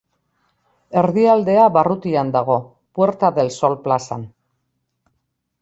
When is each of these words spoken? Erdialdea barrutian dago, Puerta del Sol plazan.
Erdialdea 1.01 1.67
barrutian 1.75 2.33
dago, 2.37 2.57
Puerta 3.01 3.33
del 3.39 3.55
Sol 3.59 3.79
plazan. 3.87 4.29